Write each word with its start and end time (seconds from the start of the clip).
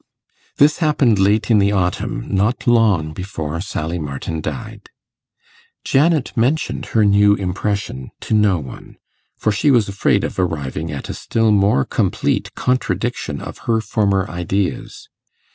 This 0.57 0.79
happened 0.79 1.19
late 1.19 1.51
in 1.51 1.59
the 1.59 1.71
autumn, 1.71 2.25
not 2.27 2.65
long 2.65 3.13
before 3.13 3.61
Sally 3.61 3.99
Martin 3.99 4.41
died. 4.41 4.89
Janet 5.85 6.35
mentioned 6.35 6.87
her 6.97 7.05
new 7.05 7.35
impression 7.35 8.09
to 8.21 8.33
no 8.33 8.57
one, 8.57 8.97
for 9.37 9.51
she 9.51 9.69
was 9.69 9.87
afraid 9.87 10.23
of 10.23 10.39
arriving 10.39 10.91
at 10.91 11.07
a 11.07 11.13
still 11.13 11.51
more 11.51 11.85
complete 11.85 12.55
contradiction 12.55 13.39
of 13.39 13.59
her 13.69 13.79
former 13.79 14.27
ideas. 14.27 15.07